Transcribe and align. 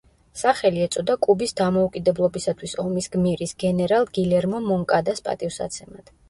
სახელი 0.39 0.79
ეწოდა 0.85 1.15
კუბის 1.25 1.51
დამოუკიდებლობისათვის 1.61 2.73
ომის 2.85 3.09
გმირის, 3.17 3.53
გენერალ 3.65 4.09
გილერმო 4.19 4.63
მონკადას 4.71 5.25
პატივსაცემად. 5.29 6.11